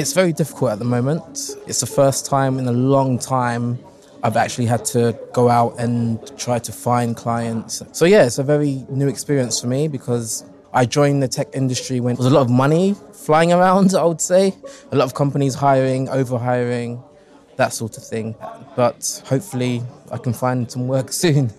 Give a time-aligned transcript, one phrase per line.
[0.00, 1.56] It's very difficult at the moment.
[1.66, 3.78] It's the first time in a long time
[4.22, 7.82] I've actually had to go out and try to find clients.
[7.92, 10.42] So, yeah, it's a very new experience for me because
[10.72, 14.02] I joined the tech industry when there was a lot of money flying around, I
[14.04, 14.54] would say.
[14.90, 17.02] A lot of companies hiring, over hiring,
[17.56, 18.34] that sort of thing.
[18.76, 21.52] But hopefully, I can find some work soon.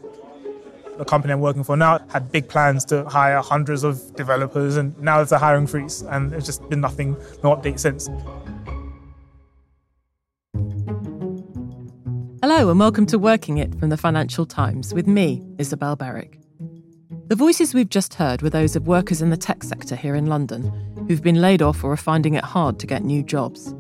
[0.98, 4.98] The company I'm working for now had big plans to hire hundreds of developers, and
[5.00, 8.10] now there's a hiring freeze, and there's just been nothing, no update since.
[12.44, 16.38] Hello, and welcome to Working It from the Financial Times with me, Isabel Berwick.
[17.28, 20.26] The voices we've just heard were those of workers in the tech sector here in
[20.26, 20.66] London
[21.08, 23.74] who've been laid off or are finding it hard to get new jobs.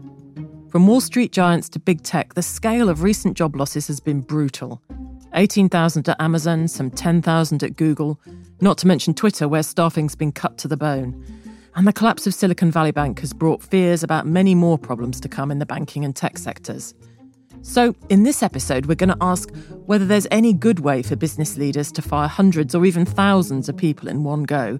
[0.69, 4.21] From Wall Street giants to big tech, the scale of recent job losses has been
[4.21, 4.81] brutal.
[5.33, 8.19] 18,000 at Amazon, some 10,000 at Google,
[8.59, 11.23] not to mention Twitter, where staffing's been cut to the bone.
[11.75, 15.29] And the collapse of Silicon Valley Bank has brought fears about many more problems to
[15.29, 16.93] come in the banking and tech sectors.
[17.63, 19.53] So, in this episode, we're going to ask
[19.85, 23.77] whether there's any good way for business leaders to fire hundreds or even thousands of
[23.77, 24.79] people in one go,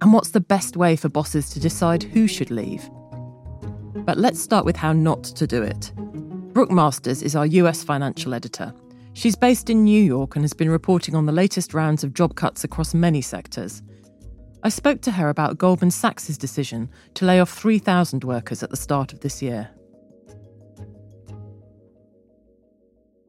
[0.00, 2.88] and what's the best way for bosses to decide who should leave.
[3.94, 5.92] But let's start with how not to do it.
[6.52, 8.74] Brooke Masters is our US financial editor.
[9.14, 12.34] She's based in New York and has been reporting on the latest rounds of job
[12.34, 13.82] cuts across many sectors.
[14.62, 18.76] I spoke to her about Goldman Sachs' decision to lay off 3,000 workers at the
[18.76, 19.70] start of this year.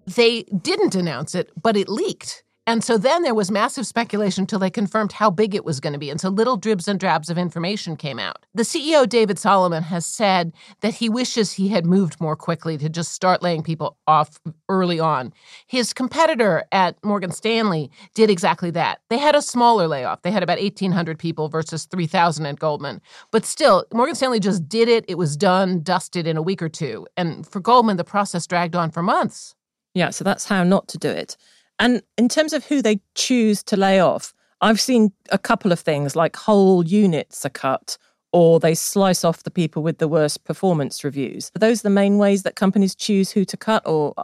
[0.06, 2.44] They didn't announce it, but it leaked.
[2.66, 5.92] And so then there was massive speculation until they confirmed how big it was going
[5.92, 6.10] to be.
[6.10, 8.46] And so little dribs and drabs of information came out.
[8.54, 12.88] The CEO, David Solomon, has said that he wishes he had moved more quickly to
[12.88, 14.40] just start laying people off
[14.70, 15.34] early on.
[15.68, 19.02] His competitor at Morgan Stanley did exactly that.
[19.10, 20.22] They had a smaller layoff.
[20.22, 23.02] They had about 1,800 people versus 3,000 at Goldman.
[23.32, 25.04] But still, Morgan Stanley just did it.
[25.10, 27.08] It was done, dusted in a week or two.
[27.18, 29.54] And for Goldman, the process dragged on for months.
[29.94, 31.36] Yeah, so that's how not to do it.
[31.80, 35.80] And in terms of who they choose to lay off, I've seen a couple of
[35.80, 37.98] things like whole units are cut
[38.34, 41.52] or they slice off the people with the worst performance reviews.
[41.56, 44.16] Are those the main ways that companies choose who to cut, or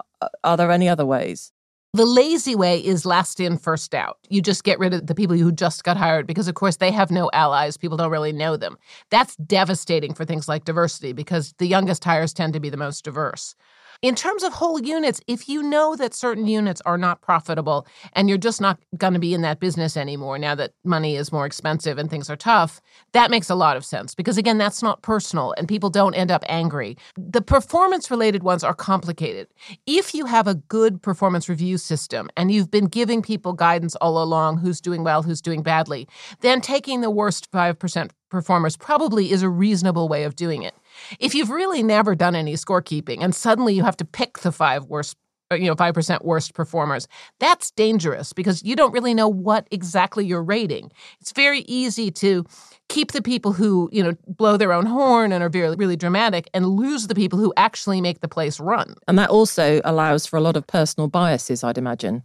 [0.44, 1.54] are there any other ways?
[1.94, 4.18] The lazy way is last in, first out.
[4.30, 6.92] You just get rid of the people who just got hired because, of course, they
[6.92, 7.78] have no allies.
[7.78, 8.78] People don't really know them.
[9.10, 13.04] That's devastating for things like diversity because the youngest hires tend to be the most
[13.04, 13.56] diverse.
[14.02, 18.30] In terms of whole units, if you know that certain units are not profitable and
[18.30, 21.46] you're just not going to be in that business anymore now that money is more
[21.46, 22.80] expensive and things are tough,
[23.12, 26.32] that makes a lot of sense because, again, that's not personal and people don't end
[26.32, 26.96] up angry.
[27.18, 29.50] The performance related ones are complicated.
[29.86, 34.24] If you have a good performance review system and you've been giving people guidance all
[34.24, 36.08] along who's doing well, who's doing badly,
[36.40, 40.76] then taking the worst 5% performers probably is a reasonable way of doing it.
[41.20, 44.86] If you've really never done any scorekeeping and suddenly you have to pick the five
[44.86, 45.18] worst
[45.52, 47.08] uh, you know 5% worst performers
[47.40, 50.92] that's dangerous because you don't really know what exactly you're rating.
[51.22, 52.46] It's very easy to
[52.88, 56.50] keep the people who you know blow their own horn and are very really dramatic
[56.54, 58.94] and lose the people who actually make the place run.
[59.08, 62.24] And that also allows for a lot of personal biases i'd imagine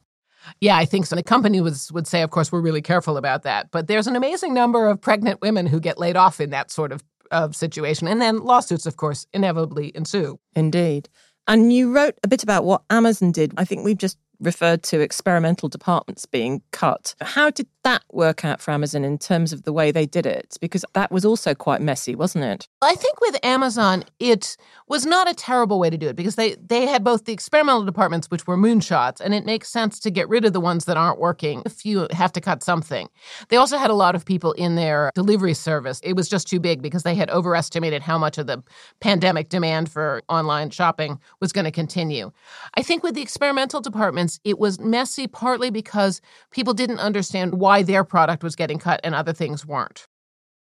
[0.60, 1.16] yeah, I think so.
[1.16, 3.70] The company was, would say, of course, we're really careful about that.
[3.70, 6.92] But there's an amazing number of pregnant women who get laid off in that sort
[6.92, 8.08] of of situation.
[8.08, 10.38] And then lawsuits, of course, inevitably ensue.
[10.54, 11.08] Indeed.
[11.46, 13.52] And you wrote a bit about what Amazon did.
[13.56, 17.14] I think we've just referred to experimental departments being cut.
[17.20, 20.56] How did that work out for Amazon in terms of the way they did it?
[20.60, 22.68] Because that was also quite messy, wasn't it?
[22.80, 24.56] I think with Amazon, it
[24.88, 27.84] was not a terrible way to do it because they, they had both the experimental
[27.84, 30.96] departments, which were moonshots, and it makes sense to get rid of the ones that
[30.96, 33.08] aren't working if you have to cut something.
[33.48, 36.00] They also had a lot of people in their delivery service.
[36.02, 38.62] It was just too big because they had overestimated how much of the
[39.00, 42.32] pandemic demand for online shopping was going to continue.
[42.74, 47.82] I think with the experimental departments, it was messy partly because people didn't understand why
[47.82, 50.06] their product was getting cut and other things weren't.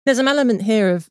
[0.04, 1.10] There's an element here of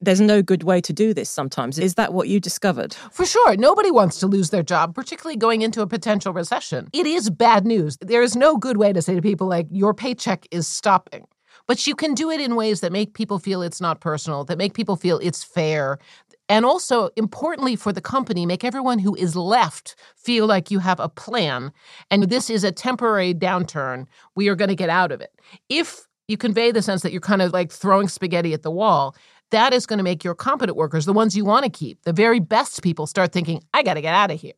[0.00, 1.78] there's no good way to do this sometimes.
[1.78, 2.94] Is that what you discovered?
[3.10, 3.56] For sure.
[3.56, 6.88] Nobody wants to lose their job, particularly going into a potential recession.
[6.92, 7.98] It is bad news.
[8.00, 11.26] There is no good way to say to people, like, your paycheck is stopping.
[11.66, 14.56] But you can do it in ways that make people feel it's not personal, that
[14.56, 15.98] make people feel it's fair.
[16.48, 20.98] And also, importantly for the company, make everyone who is left feel like you have
[20.98, 21.72] a plan.
[22.10, 24.06] And this is a temporary downturn.
[24.34, 25.32] We are going to get out of it.
[25.68, 29.14] If you convey the sense that you're kind of like throwing spaghetti at the wall,
[29.50, 32.12] that is going to make your competent workers, the ones you want to keep, the
[32.12, 34.52] very best people, start thinking, I got to get out of here.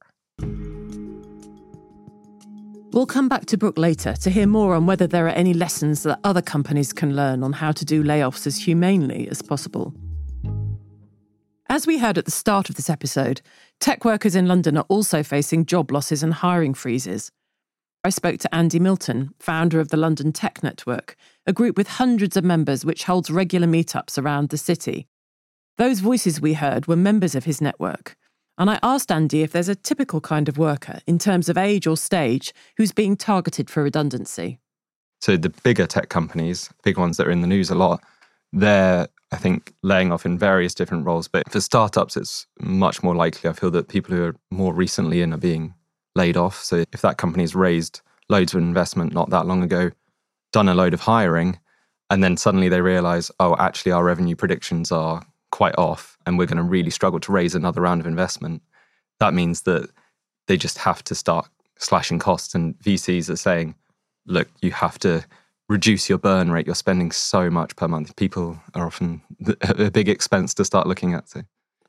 [2.92, 6.02] We'll come back to Brooke later to hear more on whether there are any lessons
[6.02, 9.94] that other companies can learn on how to do layoffs as humanely as possible.
[11.70, 13.42] As we heard at the start of this episode,
[13.78, 17.30] tech workers in London are also facing job losses and hiring freezes.
[18.02, 21.14] I spoke to Andy Milton, founder of the London Tech Network,
[21.46, 25.06] a group with hundreds of members which holds regular meetups around the city.
[25.78, 28.16] Those voices we heard were members of his network.
[28.58, 31.86] And I asked Andy if there's a typical kind of worker, in terms of age
[31.86, 34.58] or stage, who's being targeted for redundancy.
[35.20, 38.02] So the bigger tech companies, big ones that are in the news a lot,
[38.52, 41.28] they're I think laying off in various different roles.
[41.28, 43.48] But for startups, it's much more likely.
[43.48, 45.74] I feel that people who are more recently in are being
[46.14, 46.62] laid off.
[46.62, 49.90] So if that company's raised loads of investment not that long ago,
[50.52, 51.58] done a load of hiring,
[52.10, 55.22] and then suddenly they realize, oh, actually, our revenue predictions are
[55.52, 58.62] quite off and we're going to really struggle to raise another round of investment,
[59.20, 59.90] that means that
[60.46, 61.48] they just have to start
[61.78, 62.54] slashing costs.
[62.54, 63.74] And VCs are saying,
[64.26, 65.24] look, you have to
[65.70, 66.66] reduce your burn rate.
[66.66, 68.14] You're spending so much per month.
[68.16, 69.22] People are often
[69.62, 71.28] a big expense to start looking at.
[71.28, 71.42] So.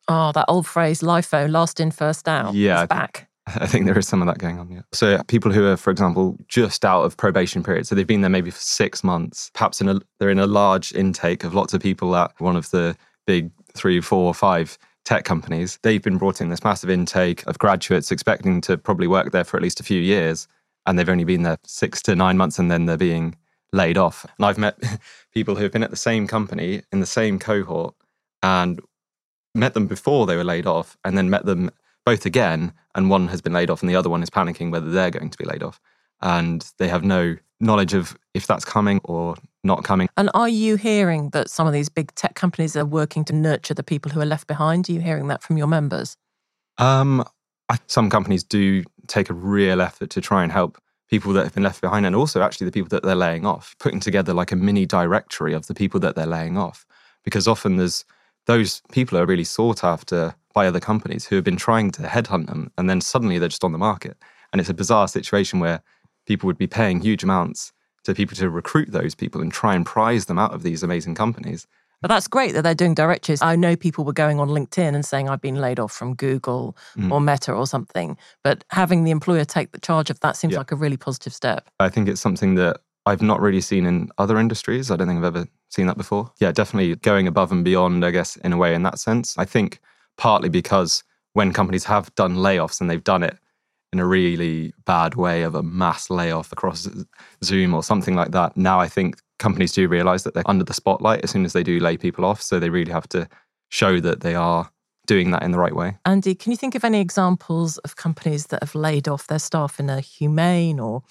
[0.08, 2.54] Oh, that old phrase, LIFO, oh, last in, first out.
[2.54, 2.86] Yeah.
[2.86, 3.28] back.
[3.48, 4.72] I think there is some of that going on.
[4.72, 4.82] Yeah.
[4.94, 8.30] So people who are, for example, just out of probation period, so they've been there
[8.30, 11.82] maybe for six months, perhaps in a, they're in a large intake of lots of
[11.82, 12.96] people at one of the
[13.26, 15.80] big three, four, five tech companies.
[15.82, 19.58] They've been brought in this massive intake of graduates expecting to probably work there for
[19.58, 20.48] at least a few years,
[20.86, 23.36] and they've only been there six to nine months, and then they're being
[23.74, 24.26] laid off.
[24.38, 24.78] And I've met
[25.34, 27.96] people who have been at the same company in the same cohort
[28.44, 28.80] and
[29.54, 31.72] met them before they were laid off and then met them
[32.06, 34.90] both again and one has been laid off and the other one is panicking whether
[34.90, 35.80] they're going to be laid off
[36.22, 40.10] and they have no knowledge of if that's coming or not coming.
[40.18, 43.74] And are you hearing that some of these big tech companies are working to nurture
[43.74, 44.90] the people who are left behind?
[44.90, 46.18] Are you hearing that from your members?
[46.78, 47.24] Um,
[47.70, 50.82] I, some companies do take a real effort to try and help
[51.12, 53.76] people that have been left behind and also actually the people that they're laying off,
[53.80, 56.86] putting together like a mini directory of the people that they're laying off.
[57.24, 58.06] Because often there's
[58.48, 62.48] those people are really sought after by other companies who have been trying to headhunt
[62.48, 64.18] them and then suddenly they're just on the market.
[64.52, 65.84] And it's a bizarre situation where
[66.26, 67.74] people would be paying huge amounts
[68.06, 71.16] to people to recruit those people and try and prize them out of these amazing
[71.16, 71.68] companies.
[72.02, 73.42] But that's great that they're doing directories.
[73.42, 76.76] I know people were going on LinkedIn and saying, I've been laid off from Google
[76.98, 77.12] mm.
[77.12, 78.18] or Meta or something.
[78.44, 80.60] But having the employer take the charge of that seems yeah.
[80.60, 81.70] like a really positive step.
[81.80, 84.90] I think it's something that I've not really seen in other industries.
[84.90, 86.32] I don't think I've ever seen that before.
[86.40, 89.38] Yeah, definitely going above and beyond, I guess, in a way, in that sense.
[89.38, 89.80] I think
[90.18, 91.04] partly because
[91.34, 93.38] when companies have done layoffs and they've done it
[93.94, 96.88] in a really bad way of a mass layoff across
[97.44, 100.74] Zoom or something like that, now I think companies do realize that they're under the
[100.74, 102.42] spotlight as soon as they do lay people off.
[102.42, 103.28] So they really have to
[103.70, 104.72] show that they are
[105.08, 105.98] doing that in the right way.
[106.06, 109.80] Andy, can you think of any examples of companies that have laid off their staff
[109.80, 111.04] in a humane or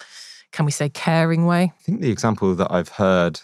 [0.51, 1.73] can we say caring way?
[1.79, 3.39] I think the example that I've heard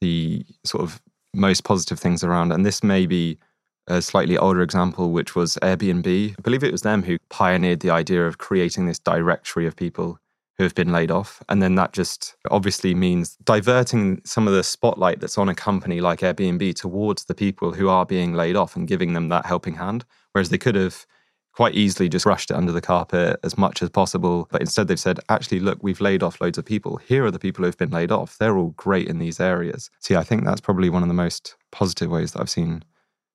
[0.00, 1.00] the sort of
[1.34, 3.38] most positive things around, and this may be
[3.86, 6.34] a slightly older example, which was Airbnb.
[6.38, 10.18] I believe it was them who pioneered the idea of creating this directory of people
[10.58, 11.42] who have been laid off.
[11.48, 16.00] And then that just obviously means diverting some of the spotlight that's on a company
[16.00, 19.74] like Airbnb towards the people who are being laid off and giving them that helping
[19.74, 20.04] hand.
[20.32, 21.06] Whereas they could have
[21.54, 24.48] quite easily just rushed it under the carpet as much as possible.
[24.50, 26.96] But instead, they've said, actually, look, we've laid off loads of people.
[26.96, 28.38] Here are the people who've been laid off.
[28.38, 29.90] They're all great in these areas.
[30.08, 32.82] Yeah, I think that's probably one of the most positive ways that I've seen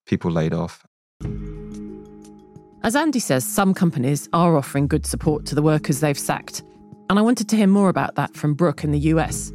[0.06, 0.86] people laid off.
[2.84, 6.64] As Andy says, some companies are offering good support to the workers they've sacked.
[7.10, 9.52] And I wanted to hear more about that from Brooke in the US.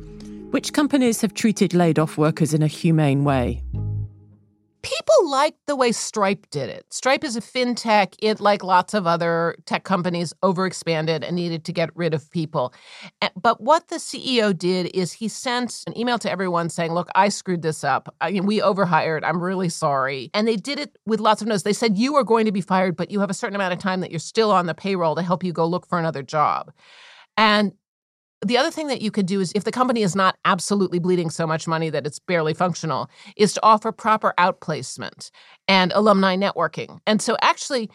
[0.53, 3.63] Which companies have treated laid off workers in a humane way?
[4.83, 6.85] People liked the way Stripe did it.
[6.91, 8.15] Stripe is a fintech.
[8.21, 12.75] It, like lots of other tech companies, overexpanded and needed to get rid of people.
[13.41, 17.29] But what the CEO did is he sent an email to everyone saying, Look, I
[17.29, 18.13] screwed this up.
[18.21, 19.25] I mean, we overhired.
[19.25, 20.31] I'm really sorry.
[20.35, 21.63] And they did it with lots of notes.
[21.63, 23.79] They said, You are going to be fired, but you have a certain amount of
[23.79, 26.73] time that you're still on the payroll to help you go look for another job.
[27.37, 27.73] And
[28.45, 31.31] the other thing that you could do is if the company is not absolutely bleeding
[31.31, 35.31] so much money that it's barely functional, is to offer proper outplacement
[35.69, 36.99] and alumni networking.
[37.07, 37.89] And so actually,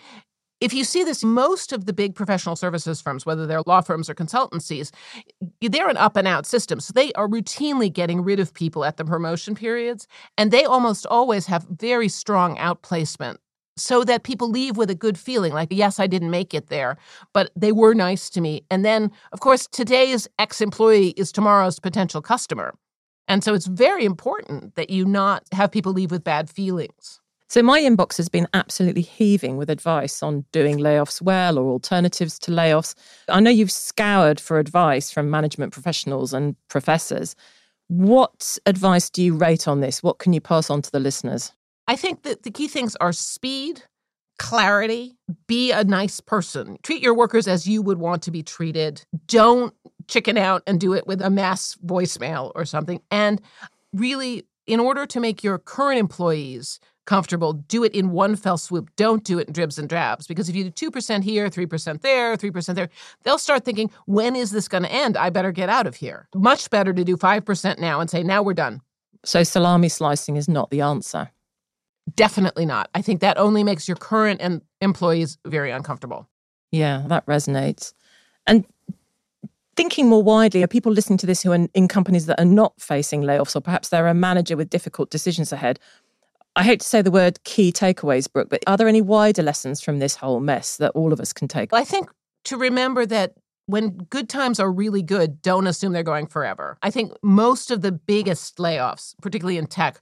[0.59, 4.09] if you see this, most of the big professional services firms, whether they're law firms
[4.09, 4.91] or consultancies,
[5.61, 6.79] they're an up and out system.
[6.79, 10.07] So they are routinely getting rid of people at the promotion periods.
[10.37, 13.37] And they almost always have very strong outplacement
[13.77, 16.97] so that people leave with a good feeling like, yes, I didn't make it there,
[17.33, 18.63] but they were nice to me.
[18.69, 22.73] And then, of course, today's ex employee is tomorrow's potential customer.
[23.27, 27.19] And so it's very important that you not have people leave with bad feelings.
[27.49, 32.37] So my inbox has been absolutely heaving with advice on doing layoffs well or alternatives
[32.39, 32.93] to layoffs.
[33.29, 37.35] I know you've scoured for advice from management professionals and professors.
[37.87, 40.03] What advice do you rate on this?
[40.03, 41.53] What can you pass on to the listeners?
[41.87, 43.83] I think that the key things are speed
[44.37, 45.17] clarity.
[45.47, 46.77] Be a nice person.
[46.83, 49.03] Treat your workers as you would want to be treated.
[49.27, 49.73] Don't
[50.07, 53.01] chicken out and do it with a mass voicemail or something.
[53.11, 53.41] And
[53.93, 58.89] really, in order to make your current employees comfortable, do it in one fell swoop.
[58.95, 62.35] Don't do it in dribs and drabs because if you do 2% here, 3% there,
[62.35, 62.89] 3% there,
[63.23, 65.17] they'll start thinking, when is this going to end?
[65.17, 66.27] I better get out of here.
[66.35, 68.81] Much better to do 5% now and say, now we're done.
[69.23, 71.31] So salami slicing is not the answer.
[72.15, 72.89] Definitely not.
[72.95, 76.27] I think that only makes your current and employees very uncomfortable.
[76.71, 77.93] Yeah, that resonates.
[78.45, 78.65] And
[79.75, 82.73] thinking more widely, are people listening to this who are in companies that are not
[82.79, 85.79] facing layoffs, or perhaps they're a manager with difficult decisions ahead?
[86.55, 89.79] I hate to say the word key takeaways, Brooke, but are there any wider lessons
[89.79, 91.71] from this whole mess that all of us can take?
[91.71, 92.09] I think
[92.45, 93.33] to remember that
[93.67, 96.77] when good times are really good, don't assume they're going forever.
[96.81, 99.99] I think most of the biggest layoffs, particularly in tech,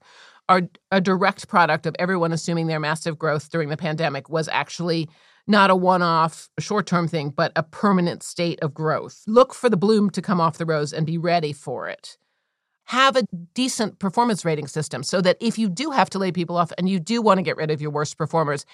[0.47, 5.09] are a direct product of everyone assuming their massive growth during the pandemic was actually
[5.47, 9.23] not a one off short term thing, but a permanent state of growth.
[9.27, 12.17] Look for the bloom to come off the rose and be ready for it.
[12.85, 16.57] Have a decent performance rating system so that if you do have to lay people
[16.57, 18.65] off and you do want to get rid of your worst performers,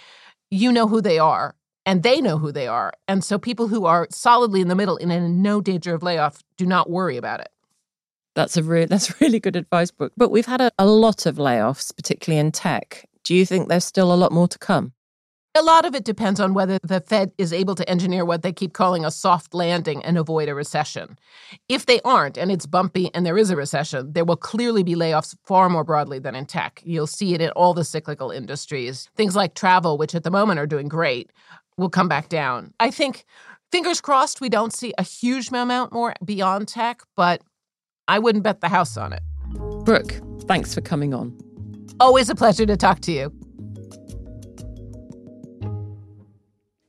[0.49, 2.91] you know who they are and they know who they are.
[3.07, 6.43] And so people who are solidly in the middle and in no danger of layoff
[6.57, 7.49] do not worry about it.
[8.35, 10.13] That's a that's really good advice, Brooke.
[10.17, 13.05] But we've had a, a lot of layoffs, particularly in tech.
[13.23, 14.93] Do you think there's still a lot more to come?
[15.53, 18.53] A lot of it depends on whether the Fed is able to engineer what they
[18.53, 21.19] keep calling a soft landing and avoid a recession.
[21.67, 24.95] If they aren't, and it's bumpy and there is a recession, there will clearly be
[24.95, 26.81] layoffs far more broadly than in tech.
[26.85, 29.09] You'll see it in all the cyclical industries.
[29.17, 31.31] Things like travel, which at the moment are doing great,
[31.77, 32.73] will come back down.
[32.79, 33.25] I think,
[33.73, 37.41] fingers crossed, we don't see a huge amount more beyond tech, but
[38.07, 39.21] I wouldn't bet the house on it.
[39.85, 41.37] Brooke, thanks for coming on.
[41.99, 43.31] Always a pleasure to talk to you.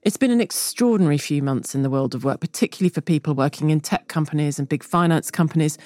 [0.02, 3.70] It's been an extraordinary few months in the world of work, particularly for people working
[3.70, 5.78] in tech companies and big finance companies.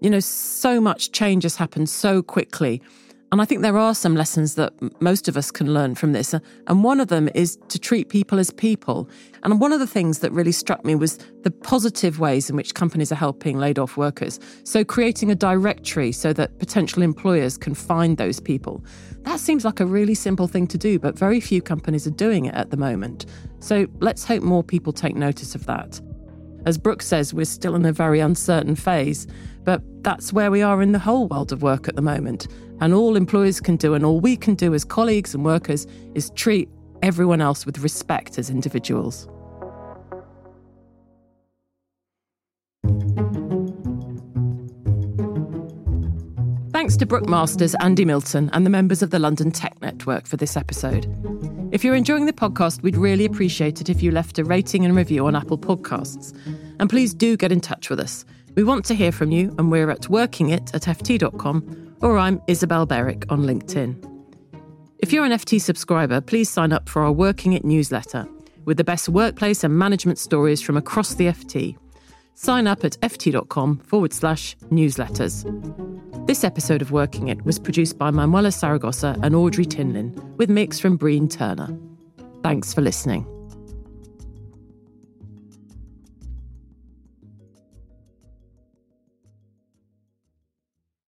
[0.00, 2.80] You know, so much change has happened so quickly.
[3.34, 4.72] And I think there are some lessons that
[5.02, 6.34] most of us can learn from this.
[6.34, 6.38] Uh,
[6.68, 9.10] and one of them is to treat people as people.
[9.42, 12.74] And one of the things that really struck me was the positive ways in which
[12.74, 14.38] companies are helping laid off workers.
[14.62, 18.84] So, creating a directory so that potential employers can find those people.
[19.22, 22.44] That seems like a really simple thing to do, but very few companies are doing
[22.44, 23.26] it at the moment.
[23.58, 26.00] So, let's hope more people take notice of that.
[26.66, 29.26] As Brooke says, we're still in a very uncertain phase,
[29.64, 32.46] but that's where we are in the whole world of work at the moment.
[32.80, 36.30] And all employers can do, and all we can do as colleagues and workers, is
[36.30, 36.68] treat
[37.02, 39.28] everyone else with respect as individuals.
[46.72, 50.36] Thanks to Brooke Masters, Andy Milton, and the members of the London Tech Network for
[50.36, 51.06] this episode.
[51.72, 54.94] If you're enjoying the podcast, we'd really appreciate it if you left a rating and
[54.94, 56.36] review on Apple Podcasts.
[56.78, 58.24] And please do get in touch with us.
[58.54, 62.84] We want to hear from you, and we're at workingit at ft.com or I'm Isabel
[62.84, 63.96] Berwick on LinkedIn.
[64.98, 68.28] If you're an FT subscriber, please sign up for our Working It newsletter
[68.66, 71.78] with the best workplace and management stories from across the FT.
[72.34, 75.46] Sign up at ft.com forward slash newsletters.
[76.26, 80.78] This episode of Working It was produced by Manuela Saragosa and Audrey Tinline, with mix
[80.78, 81.74] from Breen Turner.
[82.42, 83.33] Thanks for listening.